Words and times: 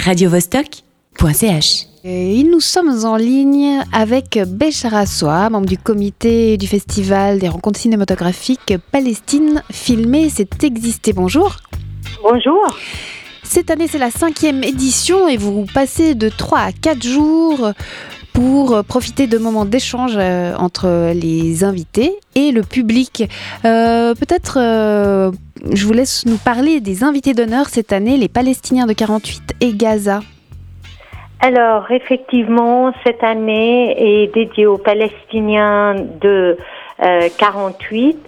radiovostok.ch. 0.00 1.86
Et 2.02 2.42
nous 2.44 2.60
sommes 2.60 3.04
en 3.04 3.16
ligne 3.16 3.80
avec 3.92 4.38
Béchara 4.46 5.04
Soa, 5.04 5.50
membre 5.50 5.66
du 5.66 5.76
comité 5.76 6.56
du 6.56 6.66
festival 6.66 7.38
des 7.38 7.48
rencontres 7.48 7.78
cinématographiques 7.78 8.74
Palestine 8.90 9.62
filmée, 9.70 10.30
c'est 10.30 10.64
existé. 10.64 11.12
Bonjour. 11.12 11.56
Bonjour. 12.22 12.78
Cette 13.42 13.70
année, 13.70 13.86
c'est 13.86 13.98
la 13.98 14.10
cinquième 14.10 14.64
édition 14.64 15.28
et 15.28 15.36
vous 15.36 15.66
passez 15.74 16.14
de 16.14 16.28
3 16.28 16.58
à 16.58 16.72
4 16.72 17.02
jours 17.02 17.72
pour 18.32 18.84
profiter 18.84 19.26
de 19.26 19.38
moments 19.38 19.64
d'échange 19.64 20.12
euh, 20.16 20.54
entre 20.56 21.12
les 21.12 21.64
invités 21.64 22.12
et 22.34 22.52
le 22.52 22.62
public. 22.62 23.28
Euh, 23.64 24.14
Peut-être, 24.14 24.58
euh, 24.60 25.32
je 25.72 25.86
vous 25.86 25.92
laisse 25.92 26.24
nous 26.26 26.38
parler 26.38 26.80
des 26.80 27.04
invités 27.04 27.34
d'honneur 27.34 27.66
cette 27.68 27.92
année, 27.92 28.16
les 28.16 28.28
Palestiniens 28.28 28.86
de 28.86 28.92
48 28.92 29.54
et 29.60 29.72
Gaza. 29.74 30.20
Alors, 31.40 31.90
effectivement, 31.90 32.92
cette 33.04 33.24
année 33.24 33.94
est 34.24 34.34
dédiée 34.34 34.66
aux 34.66 34.76
Palestiniens 34.76 35.94
de 36.20 36.58
euh, 37.02 37.28
48. 37.38 38.18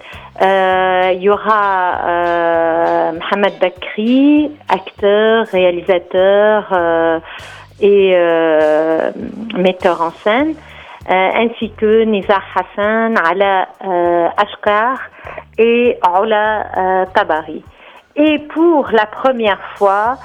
Euh, 0.41 1.11
il 1.13 1.21
y 1.21 1.29
aura 1.29 1.99
euh, 2.07 3.11
Mohamed 3.11 3.59
Bakri, 3.59 4.49
acteur, 4.67 5.45
réalisateur 5.45 6.69
euh, 6.71 7.19
et 7.79 8.13
euh, 8.15 9.11
metteur 9.57 10.01
en 10.01 10.11
scène, 10.23 10.55
euh, 11.09 11.13
ainsi 11.13 11.71
que 11.77 12.03
Nizar 12.05 12.41
Hassan, 12.55 13.15
Ala 13.23 13.67
euh, 13.85 14.27
Ashkar 14.37 14.97
et 15.57 15.97
Ola 16.07 16.65
euh, 16.77 17.05
Tabari. 17.13 17.63
Et 18.15 18.39
pour 18.39 18.89
la 18.91 19.05
première 19.05 19.61
fois, 19.75 20.17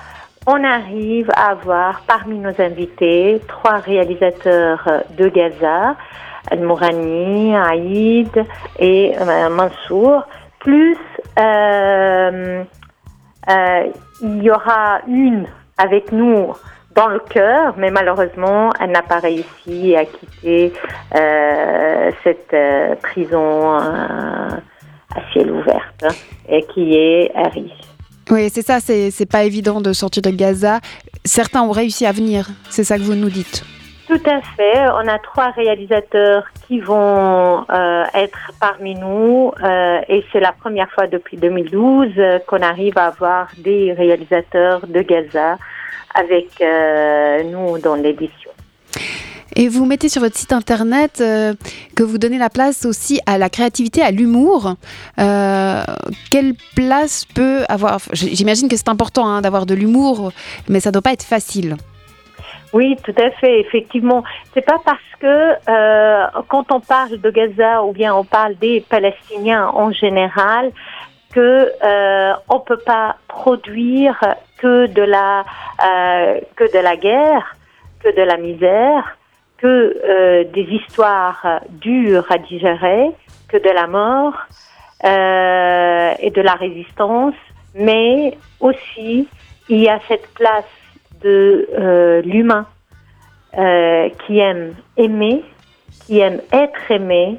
on 0.46 0.62
arrive 0.64 1.30
à 1.34 1.50
avoir 1.50 2.02
parmi 2.06 2.38
nos 2.38 2.60
invités 2.60 3.40
trois 3.48 3.78
réalisateurs 3.78 4.86
de 5.16 5.28
Gaza, 5.28 5.96
Al-Mourani, 6.50 7.54
Aïd 7.56 8.44
et 8.78 9.14
euh, 9.20 9.48
Mansour, 9.50 10.26
plus 10.60 10.98
euh, 11.38 12.64
il 14.20 14.42
y 14.42 14.50
aura 14.50 15.00
une 15.06 15.46
avec 15.78 16.12
nous 16.12 16.52
dans 16.94 17.06
le 17.06 17.20
cœur, 17.20 17.74
mais 17.76 17.90
malheureusement, 17.90 18.70
elle 18.80 18.90
n'a 18.90 19.02
pas 19.02 19.20
réussi 19.20 19.94
à 19.96 20.04
quitter 20.04 20.72
cette 22.24 22.56
prison 23.02 23.78
à 25.18 25.32
ciel 25.32 25.50
ouvert, 25.50 25.92
hein, 26.02 26.14
et 26.48 26.62
qui 26.74 26.94
est 26.94 27.30
Harry. 27.34 27.72
Oui, 28.30 28.50
c'est 28.50 28.62
ça, 28.62 28.78
c'est 28.80 29.30
pas 29.30 29.44
évident 29.44 29.80
de 29.80 29.92
sortir 29.92 30.22
de 30.22 30.30
Gaza. 30.30 30.80
Certains 31.24 31.62
ont 31.62 31.70
réussi 31.70 32.04
à 32.04 32.12
venir, 32.12 32.48
c'est 32.68 32.84
ça 32.84 32.96
que 32.96 33.02
vous 33.02 33.14
nous 33.14 33.30
dites. 33.30 33.64
Tout 34.08 34.20
à 34.24 34.40
fait. 34.40 34.88
On 34.94 35.06
a 35.06 35.18
trois 35.18 35.50
réalisateurs 35.50 36.44
qui 36.66 36.80
vont 36.80 37.66
euh, 37.70 38.04
être 38.14 38.52
parmi 38.58 38.94
nous 38.94 39.52
euh, 39.62 40.00
et 40.08 40.24
c'est 40.32 40.40
la 40.40 40.52
première 40.52 40.90
fois 40.92 41.06
depuis 41.06 41.36
2012 41.36 42.12
euh, 42.16 42.38
qu'on 42.46 42.62
arrive 42.62 42.96
à 42.96 43.08
avoir 43.08 43.48
des 43.58 43.92
réalisateurs 43.92 44.86
de 44.86 45.02
Gaza 45.02 45.58
avec 46.14 46.64
nous 47.52 47.78
dans 47.78 47.96
l'édition. 47.96 48.50
Et 49.60 49.68
vous 49.68 49.86
mettez 49.86 50.08
sur 50.08 50.22
votre 50.22 50.36
site 50.36 50.52
internet 50.52 51.20
euh, 51.20 51.52
que 51.96 52.04
vous 52.04 52.18
donnez 52.18 52.38
la 52.38 52.48
place 52.48 52.86
aussi 52.86 53.20
à 53.26 53.38
la 53.38 53.50
créativité, 53.50 54.02
à 54.02 54.12
l'humour. 54.12 54.76
Euh, 55.18 55.82
quelle 56.30 56.54
place 56.76 57.24
peut 57.24 57.64
avoir 57.68 57.98
J'imagine 58.12 58.68
que 58.68 58.76
c'est 58.76 58.88
important 58.88 59.26
hein, 59.26 59.40
d'avoir 59.40 59.66
de 59.66 59.74
l'humour, 59.74 60.30
mais 60.68 60.78
ça 60.78 60.92
doit 60.92 61.02
pas 61.02 61.12
être 61.12 61.24
facile. 61.24 61.76
Oui, 62.72 62.96
tout 63.02 63.14
à 63.20 63.30
fait. 63.32 63.58
Effectivement, 63.58 64.22
c'est 64.54 64.64
pas 64.64 64.78
parce 64.84 65.00
que 65.18 65.26
euh, 65.68 66.26
quand 66.46 66.70
on 66.70 66.78
parle 66.78 67.20
de 67.20 67.30
Gaza 67.30 67.82
ou 67.82 67.90
bien 67.90 68.14
on 68.14 68.24
parle 68.24 68.54
des 68.58 68.84
Palestiniens 68.88 69.70
en 69.74 69.90
général 69.90 70.70
que 71.34 71.72
euh, 71.82 72.32
on 72.48 72.60
peut 72.60 72.78
pas 72.86 73.16
produire 73.26 74.20
que 74.58 74.86
de 74.86 75.02
la 75.02 75.44
que 76.56 76.72
de 76.72 76.78
la 76.78 76.96
guerre, 76.96 77.56
que 78.02 78.14
de 78.14 78.22
la 78.22 78.36
misère, 78.36 79.17
que 79.58 79.66
euh, 79.66 80.44
des 80.44 80.62
histoires 80.62 81.60
dures 81.70 82.26
à 82.30 82.38
digérer, 82.38 83.10
que 83.48 83.56
de 83.56 83.70
la 83.70 83.86
mort 83.86 84.34
euh, 85.04 86.14
et 86.20 86.30
de 86.30 86.40
la 86.40 86.54
résistance, 86.54 87.34
mais 87.74 88.36
aussi 88.60 89.28
il 89.68 89.78
y 89.78 89.88
a 89.88 90.00
cette 90.08 90.28
place 90.34 90.64
de 91.22 91.68
euh, 91.76 92.22
l'humain 92.22 92.66
euh, 93.56 94.08
qui 94.26 94.38
aime 94.38 94.74
aimer, 94.96 95.42
qui 96.06 96.20
aime 96.20 96.40
être 96.52 96.90
aimé 96.90 97.38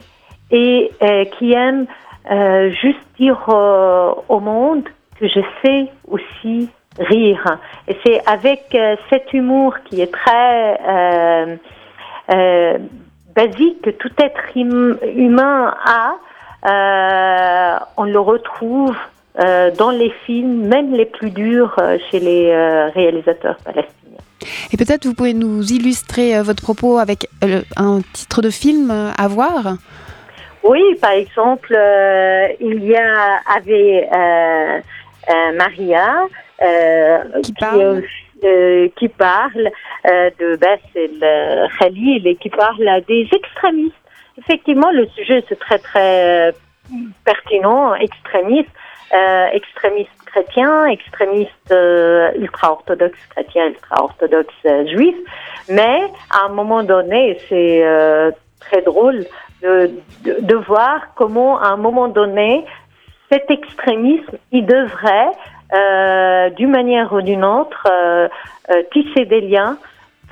et 0.52 0.92
euh, 1.02 1.26
qui 1.38 1.54
aime 1.54 1.86
euh, 2.32 2.72
juste 2.72 3.00
dire 3.18 3.48
au 3.48 4.40
monde 4.40 4.84
que 5.20 5.28
je 5.28 5.40
sais 5.64 5.88
aussi 6.08 6.70
rire. 6.98 7.60
Et 7.88 7.98
c'est 8.06 8.22
avec 8.28 8.76
cet 9.10 9.34
humour 9.34 9.76
qui 9.86 10.02
est 10.02 10.12
très 10.12 11.60
basique 13.36 13.82
que 13.82 13.90
tout 13.90 14.12
être 14.20 14.42
hum- 14.56 14.98
humain 15.16 15.74
a, 15.86 16.16
euh, 16.66 17.80
on 17.98 18.04
le 18.04 18.20
retrouve 18.20 18.96
euh, 19.40 19.72
dans 19.78 19.92
les 19.92 20.12
films, 20.26 20.68
même 20.68 20.94
les 20.94 21.06
plus 21.06 21.30
durs 21.32 21.76
euh, 21.80 21.98
chez 22.10 22.20
les 22.20 22.50
euh, 22.50 22.90
réalisateurs 22.90 23.58
palestiniens. 23.64 23.96
Et 24.72 24.78
peut-être 24.78 25.06
vous 25.06 25.14
pouvez 25.14 25.34
nous 25.34 25.64
illustrer 25.72 26.36
euh, 26.38 26.44
votre 26.44 26.62
propos 26.62 26.98
avec 26.98 27.28
euh, 27.44 27.62
un 27.78 28.02
titre 28.14 28.42
de 28.42 28.50
film 28.50 28.92
euh, 28.92 29.12
à 29.18 29.28
voir. 29.28 29.76
Oui, 30.64 30.82
par 31.02 31.12
exemple, 31.12 31.74
euh, 31.74 32.48
il 32.60 32.84
y 32.84 32.96
a 32.96 33.40
avait 33.56 34.10
euh, 34.14 34.80
euh, 35.30 35.58
Maria 35.58 36.26
euh, 36.62 37.42
Qui 37.44 37.54
parle. 37.54 38.04
Qui 38.96 39.08
parle 39.10 39.70
euh, 40.06 40.30
de 40.40 40.56
Bassel 40.56 41.22
euh, 41.22 41.68
Khalil 41.80 42.28
et 42.28 42.36
qui 42.36 42.50
parle 42.50 43.02
des 43.08 43.28
extrémistes. 43.34 43.96
Effectivement, 44.38 44.92
le 44.92 45.08
sujet 45.10 45.44
c'est 45.48 45.60
très 45.60 45.80
très 45.80 46.50
euh, 46.50 46.52
pertinent, 47.26 47.94
extrémiste, 47.96 48.70
euh, 49.14 49.48
extrémiste 49.52 50.12
chrétien, 50.26 50.86
euh, 51.72 52.32
ultra-orthodoxe 52.36 53.20
chrétien, 53.30 53.68
ultra-orthodoxe 53.68 54.56
juif. 54.94 55.16
Mais 55.70 56.02
à 56.30 56.46
un 56.46 56.50
moment 56.50 56.84
donné, 56.84 57.38
c'est 57.48 57.84
très 58.60 58.82
drôle 58.82 59.26
de, 59.62 59.92
de 60.24 60.56
voir 60.56 61.14
comment 61.16 61.60
à 61.60 61.68
un 61.70 61.78
moment 61.78 62.08
donné, 62.08 62.66
cet 63.32 63.52
extrémisme, 63.52 64.38
il 64.52 64.66
devrait, 64.66 65.32
euh, 65.74 66.50
d'une 66.52 66.72
manière 66.72 67.12
ou 67.14 67.22
d'une 67.22 67.44
autre, 67.46 67.86
euh, 67.90 68.28
euh, 68.72 68.84
tisser 68.94 69.26
des 69.26 69.42
liens 69.42 69.78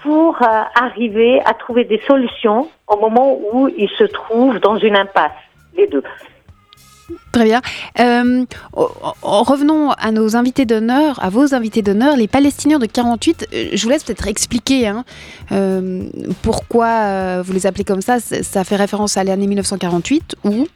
pour 0.03 0.37
arriver 0.75 1.41
à 1.45 1.53
trouver 1.53 1.83
des 1.83 2.01
solutions 2.07 2.69
au 2.87 2.97
moment 2.97 3.37
où 3.51 3.67
il 3.77 3.89
se 3.97 4.03
trouve 4.05 4.59
dans 4.59 4.77
une 4.77 4.95
impasse, 4.95 5.31
les 5.75 5.87
deux. 5.87 6.03
Très 7.31 7.45
bien. 7.45 7.61
Euh, 7.99 8.45
en- 8.73 8.87
en- 9.21 9.43
revenons 9.43 9.91
à 9.91 10.11
nos 10.11 10.35
invités 10.35 10.65
d'honneur, 10.65 11.23
à 11.23 11.29
vos 11.29 11.53
invités 11.53 11.81
d'honneur, 11.81 12.15
les 12.17 12.27
Palestiniens 12.27 12.79
de 12.79 12.85
48. 12.85 13.47
Euh, 13.53 13.65
Je 13.73 13.83
vous 13.83 13.89
laisse 13.89 14.03
peut-être 14.03 14.27
expliquer 14.27 14.87
hein, 14.87 15.03
euh, 15.51 16.03
pourquoi 16.43 17.41
vous 17.43 17.53
les 17.53 17.65
appelez 17.65 17.83
comme 17.85 18.01
ça. 18.01 18.19
Ça 18.19 18.63
fait 18.63 18.75
référence 18.75 19.17
à 19.17 19.23
l'année 19.23 19.47
1948 19.47 20.35
ou 20.43 20.67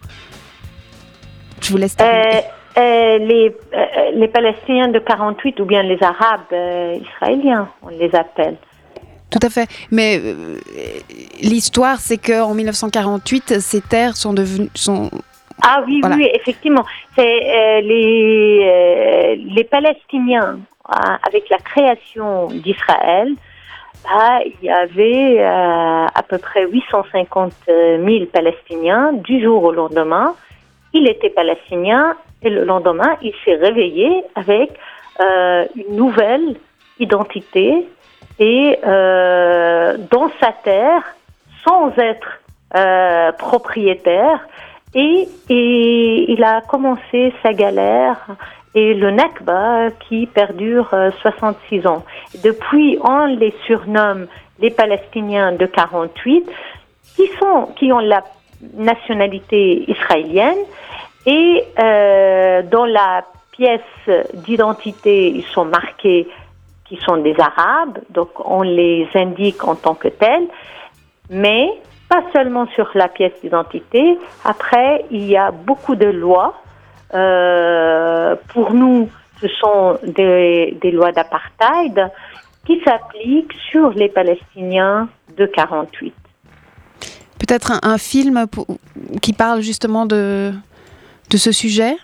Je 1.61 1.71
vous 1.71 1.77
laisse. 1.77 1.95
terminer. 1.95 2.37
Euh, 2.37 2.41
euh, 2.81 3.17
les, 3.19 3.55
euh, 3.73 4.11
les 4.13 4.27
Palestiniens 4.27 4.87
de 4.87 4.99
48 4.99 5.59
ou 5.59 5.65
bien 5.65 5.83
les 5.83 6.01
Arabes 6.01 6.41
euh, 6.51 6.97
israéliens, 7.01 7.69
on 7.81 7.89
les 7.89 8.13
appelle. 8.15 8.57
Tout 9.29 9.39
à 9.41 9.49
fait. 9.49 9.69
Mais 9.91 10.19
l'histoire, 11.41 11.99
c'est 11.99 12.17
qu'en 12.17 12.53
1948, 12.53 13.61
ces 13.61 13.79
terres 13.79 14.17
sont 14.17 14.33
devenues. 14.33 14.69
Sont... 14.75 15.09
Ah 15.63 15.81
oui, 15.87 15.99
Voilà. 16.01 16.17
oui, 16.17 16.29
effectivement. 16.33 16.83
C'est 17.15 17.81
les, 17.81 19.37
les 19.37 19.63
Palestiniens, 19.63 20.59
avec 21.25 21.49
la 21.49 21.59
création 21.59 22.47
d'Israël, 22.47 23.29
bah, 24.03 24.39
il 24.43 24.65
y 24.65 24.69
avait 24.69 25.41
à 25.41 26.23
peu 26.27 26.37
près 26.37 26.67
850 26.69 27.53
000 27.67 28.25
Palestiniens 28.33 29.13
du 29.13 29.41
jour 29.41 29.63
au 29.63 29.71
lendemain. 29.71 30.35
Il 30.93 31.07
était 31.07 31.29
palestinien 31.29 32.17
et 32.43 32.49
le 32.49 32.63
lendemain, 32.63 33.17
il 33.21 33.33
s'est 33.45 33.55
réveillé 33.55 34.23
avec 34.35 34.71
euh, 35.19 35.65
une 35.75 35.95
nouvelle 35.95 36.55
identité 36.99 37.87
et 38.39 38.77
euh, 38.85 39.97
dans 40.09 40.31
sa 40.39 40.51
terre, 40.63 41.03
sans 41.65 41.91
être 41.97 42.41
euh, 42.75 43.31
propriétaire, 43.33 44.39
et, 44.93 45.27
et 45.49 46.31
il 46.31 46.43
a 46.43 46.61
commencé 46.61 47.33
sa 47.43 47.53
galère 47.53 48.25
et 48.73 48.93
le 48.93 49.11
Nakba 49.11 49.89
qui 50.07 50.27
perdure 50.27 50.89
66 51.21 51.87
ans. 51.87 52.03
Depuis, 52.43 52.97
on 53.03 53.25
les 53.25 53.53
surnomme 53.65 54.27
les 54.59 54.69
Palestiniens 54.69 55.51
de 55.51 55.65
48 55.65 56.49
qui 57.15 57.27
sont 57.39 57.67
qui 57.75 57.91
ont 57.91 57.99
la 57.99 58.23
nationalité 58.75 59.89
israélienne 59.89 60.59
et 61.25 61.63
euh, 61.79 62.61
dans 62.63 62.85
la 62.85 63.25
pièce 63.51 63.81
d'identité, 64.33 65.29
ils 65.29 65.45
sont 65.45 65.65
marqués 65.65 66.27
qui 66.85 66.97
sont 67.05 67.17
des 67.17 67.35
Arabes, 67.39 67.99
donc 68.09 68.29
on 68.43 68.63
les 68.63 69.07
indique 69.13 69.63
en 69.63 69.75
tant 69.75 69.95
que 69.95 70.07
tels, 70.07 70.47
mais 71.29 71.69
pas 72.09 72.23
seulement 72.33 72.67
sur 72.75 72.89
la 72.95 73.07
pièce 73.07 73.33
d'identité. 73.41 74.19
Après, 74.43 75.05
il 75.11 75.23
y 75.25 75.37
a 75.37 75.51
beaucoup 75.51 75.95
de 75.95 76.07
lois. 76.07 76.55
Euh, 77.13 78.35
pour 78.49 78.73
nous, 78.73 79.09
ce 79.39 79.47
sont 79.47 79.97
des, 80.03 80.77
des 80.81 80.91
lois 80.91 81.11
d'apartheid 81.13 82.11
qui 82.65 82.81
s'appliquent 82.83 83.53
sur 83.69 83.91
les 83.91 84.09
Palestiniens 84.09 85.07
de 85.37 85.45
48. 85.45 86.13
Peut-être 87.39 87.79
un, 87.83 87.97
film 87.97 88.45
qui 89.21 89.33
parle 89.33 89.61
justement 89.61 90.05
de, 90.05 90.53
de 91.31 91.37
ce 91.37 91.51
sujet 91.51 91.95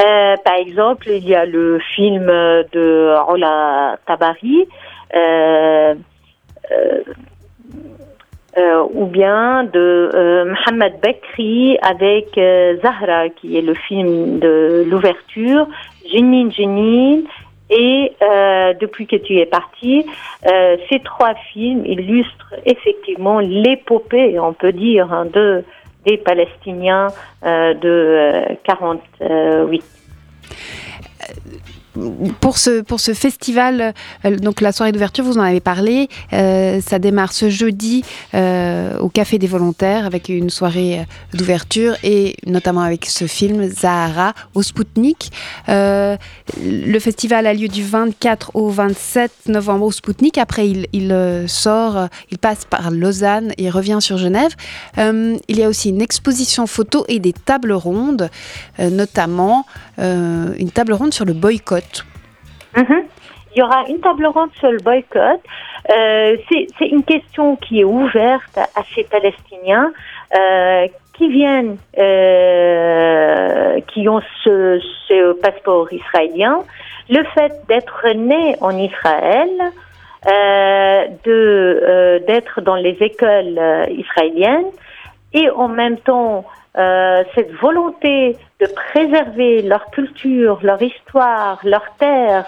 euh, 0.00 0.36
Par 0.44 0.54
exemple, 0.54 1.08
il 1.08 1.26
y 1.26 1.34
a 1.34 1.46
le 1.46 1.78
film 1.94 2.26
de 2.26 3.14
Rola 3.26 3.96
Tabari. 4.06 4.66
Euh, 5.14 5.94
euh, 8.58 8.82
ou 8.92 9.06
bien 9.06 9.64
de 9.64 10.44
Mohamed 10.44 10.94
Bekri 11.00 11.78
avec 11.82 12.38
Zahra, 12.82 13.28
qui 13.28 13.56
est 13.56 13.62
le 13.62 13.74
film 13.74 14.40
de 14.40 14.84
l'ouverture, 14.88 15.68
Jenin 16.12 16.50
Jenin 16.50 17.20
et 17.70 18.12
depuis 18.80 19.06
que 19.06 19.14
tu 19.14 19.38
es 19.38 19.46
parti, 19.46 20.04
ces 20.42 20.98
trois 21.04 21.34
films 21.52 21.86
illustrent 21.86 22.54
effectivement 22.66 23.38
l'épopée, 23.38 24.40
on 24.40 24.52
peut 24.52 24.72
dire, 24.72 25.12
hein, 25.12 25.26
de 25.32 25.64
des 26.04 26.16
Palestiniens 26.18 27.08
euh, 27.44 27.74
de 27.74 28.56
48 28.64 29.99
pour 32.40 32.58
ce, 32.58 32.82
pour 32.82 33.00
ce 33.00 33.14
festival, 33.14 33.94
euh, 34.24 34.36
donc 34.36 34.60
la 34.60 34.72
soirée 34.72 34.92
d'ouverture, 34.92 35.24
vous 35.24 35.38
en 35.38 35.42
avez 35.42 35.60
parlé, 35.60 36.08
euh, 36.32 36.80
ça 36.80 36.98
démarre 36.98 37.32
ce 37.32 37.50
jeudi 37.50 38.04
euh, 38.34 38.98
au 38.98 39.08
Café 39.08 39.38
des 39.38 39.46
Volontaires 39.46 40.06
avec 40.06 40.28
une 40.28 40.50
soirée 40.50 41.06
d'ouverture 41.34 41.96
et 42.02 42.36
notamment 42.46 42.82
avec 42.82 43.06
ce 43.06 43.26
film 43.26 43.68
Zahara 43.68 44.34
au 44.54 44.62
Spoutnik. 44.62 45.30
le 45.68 46.98
festival 46.98 47.46
a 47.46 47.54
lieu 47.54 47.68
du 47.68 47.84
24 47.84 48.52
au 48.54 48.68
27 48.68 49.32
novembre 49.46 49.86
au 49.86 49.92
Spoutnik. 49.92 50.38
Après, 50.38 50.68
il, 50.68 50.86
il 50.92 51.44
sort, 51.48 52.08
il 52.30 52.38
passe 52.38 52.64
par 52.64 52.90
Lausanne 52.90 53.52
et 53.58 53.70
revient 53.70 53.98
sur 54.00 54.16
Genève. 54.18 54.52
il 54.96 55.58
y 55.58 55.62
a 55.62 55.68
aussi 55.68 55.90
une 55.90 56.02
exposition 56.02 56.66
photo 56.66 57.04
et 57.08 57.18
des 57.18 57.32
tables 57.32 57.72
rondes, 57.72 58.30
notamment 58.78 59.66
une 59.98 60.70
table 60.72 60.92
ronde 60.92 61.14
sur 61.14 61.24
le 61.24 61.32
boycott 61.32 61.79
Mhm. 62.76 63.04
Il 63.54 63.58
y 63.58 63.62
aura 63.62 63.84
une 63.88 64.00
table 64.00 64.26
ronde 64.26 64.50
sur 64.54 64.70
le 64.70 64.78
boycott. 64.78 65.40
Euh, 65.90 66.36
c'est 66.48 66.86
une 66.86 67.02
question 67.02 67.56
qui 67.56 67.80
est 67.80 67.84
ouverte 67.84 68.58
à 68.58 68.82
ces 68.94 69.04
Palestiniens 69.04 69.92
euh, 70.36 70.86
qui 71.14 71.28
viennent, 71.30 71.76
euh, 71.98 73.80
qui 73.88 74.08
ont 74.08 74.20
ce, 74.44 74.80
ce, 75.08 75.32
passeport 75.40 75.92
israélien. 75.92 76.62
Le 77.08 77.24
fait 77.34 77.52
d'être 77.68 78.06
né 78.14 78.56
en 78.60 78.76
Israël, 78.78 79.50
de 81.24 82.22
d'être 82.26 82.60
dans 82.60 82.76
les 82.76 82.96
écoles 83.00 83.58
israéliennes 83.88 84.70
et 85.32 85.48
en 85.50 85.68
même 85.68 85.98
temps 85.98 86.44
euh, 86.78 87.24
cette 87.34 87.52
volonté 87.54 88.36
de 88.60 88.66
préserver 88.66 89.62
leur 89.62 89.90
culture, 89.90 90.60
leur 90.62 90.80
histoire, 90.80 91.58
leur 91.64 91.84
terre, 91.98 92.46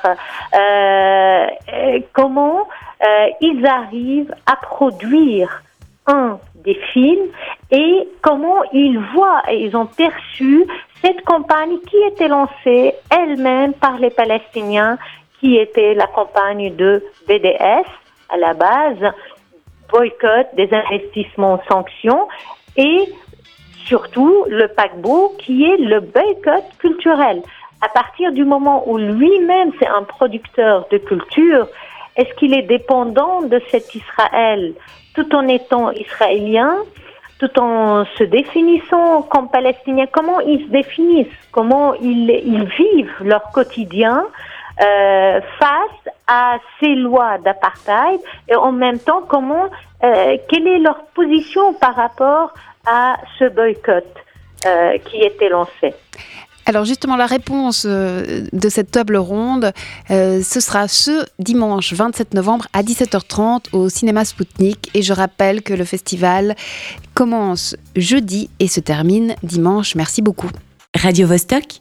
euh, 0.54 1.46
comment 2.12 2.68
euh, 3.02 3.26
ils 3.40 3.66
arrivent 3.66 4.32
à 4.46 4.54
produire 4.56 5.62
un 6.06 6.38
des 6.54 6.78
films 6.92 7.26
et 7.72 8.08
comment 8.20 8.62
ils 8.72 8.98
voient 9.12 9.42
et 9.50 9.64
ils 9.64 9.76
ont 9.76 9.86
perçu 9.86 10.66
cette 11.00 11.24
campagne 11.24 11.78
qui 11.90 11.96
était 12.06 12.28
lancée 12.28 12.94
elle-même 13.10 13.74
par 13.74 13.98
les 13.98 14.10
Palestiniens, 14.10 14.98
qui 15.40 15.56
était 15.56 15.94
la 15.94 16.06
campagne 16.06 16.76
de 16.76 17.04
BDS 17.26 17.86
à 18.28 18.36
la 18.36 18.54
base, 18.54 19.12
boycott 19.90 20.46
des 20.54 20.72
investissements 20.72 21.60
sanctions 21.68 22.28
et 22.76 23.12
surtout 23.86 24.44
le 24.48 24.68
paquebot 24.68 25.34
qui 25.38 25.64
est 25.64 25.76
le 25.76 26.00
boycott 26.00 26.64
culturel. 26.78 27.42
À 27.80 27.88
partir 27.88 28.32
du 28.32 28.44
moment 28.44 28.88
où 28.88 28.96
lui-même 28.96 29.72
c'est 29.78 29.88
un 29.88 30.04
producteur 30.04 30.86
de 30.90 30.98
culture, 30.98 31.66
est-ce 32.16 32.32
qu'il 32.34 32.54
est 32.54 32.62
dépendant 32.62 33.42
de 33.42 33.60
cet 33.70 33.94
Israël 33.94 34.74
tout 35.14 35.34
en 35.34 35.48
étant 35.48 35.90
israélien, 35.90 36.76
tout 37.38 37.58
en 37.58 38.04
se 38.16 38.24
définissant 38.24 39.22
comme 39.22 39.48
palestinien? 39.50 40.06
Comment 40.10 40.40
ils 40.40 40.64
se 40.66 40.70
définissent? 40.70 41.26
Comment 41.50 41.94
ils, 41.94 42.64
vivent 42.78 43.14
leur 43.22 43.50
quotidien 43.52 44.24
euh, 44.80 45.40
face 45.58 46.14
à 46.26 46.58
ces 46.80 46.94
lois 46.94 47.38
d'apartheid 47.38 48.20
et 48.48 48.54
en 48.54 48.72
même 48.72 48.98
temps 48.98 49.22
comment 49.28 49.68
euh, 50.04 50.36
quelle 50.48 50.66
est 50.66 50.78
leur 50.78 51.04
position 51.14 51.74
par 51.74 51.94
rapport 51.94 52.54
à 52.86 53.16
ce 53.38 53.48
boycott 53.48 54.04
euh, 54.66 54.98
qui 54.98 55.18
était 55.22 55.48
lancé? 55.48 55.94
Alors 56.64 56.84
justement, 56.84 57.16
la 57.16 57.26
réponse 57.26 57.86
de 57.86 58.68
cette 58.68 58.92
table 58.92 59.16
ronde, 59.16 59.72
euh, 60.10 60.40
ce 60.42 60.60
sera 60.60 60.86
ce 60.86 61.26
dimanche 61.40 61.92
27 61.92 62.34
novembre 62.34 62.66
à 62.72 62.82
17h30 62.82 63.66
au 63.72 63.88
cinéma 63.88 64.24
Spoutnik. 64.24 64.90
Et 64.94 65.02
je 65.02 65.12
rappelle 65.12 65.62
que 65.62 65.74
le 65.74 65.84
festival 65.84 66.54
commence 67.14 67.76
jeudi 67.96 68.48
et 68.60 68.68
se 68.68 68.80
termine 68.80 69.34
dimanche. 69.42 69.96
Merci 69.96 70.22
beaucoup. 70.22 70.50
Radio 70.94 71.26
-Vostok 71.26 71.80